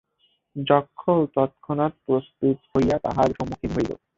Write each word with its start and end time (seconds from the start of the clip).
যক্ষও 0.55 1.19
তৎক্ষণাৎ 1.35 1.93
প্রস্তুত 2.05 2.57
হইয়া 2.71 2.95
তাঁহার 2.99 3.29
সম্মুখীন 3.37 3.71
হইল। 3.75 3.91